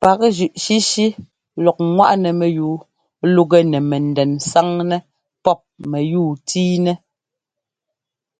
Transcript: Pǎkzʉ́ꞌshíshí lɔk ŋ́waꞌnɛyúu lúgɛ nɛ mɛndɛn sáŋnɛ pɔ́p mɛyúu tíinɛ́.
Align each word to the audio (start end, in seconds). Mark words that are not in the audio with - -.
Pǎkzʉ́ꞌshíshí 0.00 1.06
lɔk 1.64 1.78
ŋ́waꞌnɛyúu 1.92 2.74
lúgɛ 3.34 3.58
nɛ 3.70 3.78
mɛndɛn 3.88 4.30
sáŋnɛ 4.50 4.96
pɔ́p 5.42 5.60
mɛyúu 5.90 6.30
tíinɛ́. 6.48 6.94